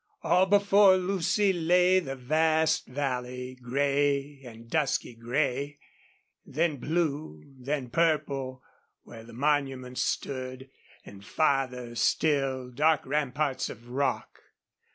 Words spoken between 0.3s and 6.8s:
before Lucy lay the vast valley, gray and dusky gray, then